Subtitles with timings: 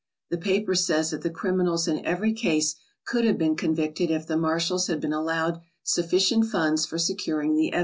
[0.31, 2.73] The paper says that the criminals in every case
[3.05, 7.67] could have been convicted if the marshals had been allowed sufficient funds for securing the
[7.67, 7.79] evidence.